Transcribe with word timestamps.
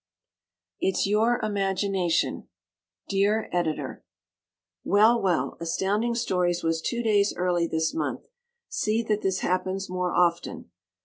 It's 0.79 1.05
Your 1.05 1.39
Imagination 1.45 2.47
Dear 3.07 3.47
Editor: 3.53 4.03
Well, 4.83 5.21
well! 5.21 5.57
Astounding 5.59 6.15
Stories 6.15 6.63
was 6.63 6.81
two 6.81 7.03
days 7.03 7.35
early 7.37 7.67
this 7.67 7.93
month. 7.93 8.25
See 8.67 9.03
that 9.03 9.21
this 9.21 9.41
happens 9.41 9.91
more 9.91 10.11
often. 10.11 10.71